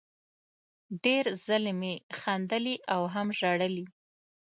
ډېر 1.03 1.25
ځلې 1.45 1.73
مې 1.79 1.93
خندلي 2.19 2.75
او 2.93 3.01
هم 3.13 3.27
ژړلي 3.39 3.85